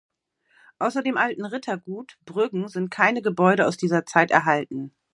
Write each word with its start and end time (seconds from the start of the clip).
Außer 0.79 1.03
dem 1.03 1.15
alten 1.15 1.45
Rittergut 1.45 2.17
Brüggen 2.25 2.67
sind 2.69 2.89
keine 2.89 3.21
Gebäude 3.21 3.67
aus 3.67 3.77
dieser 3.77 4.03
Zeit 4.03 4.31
erhalten. 4.31 4.95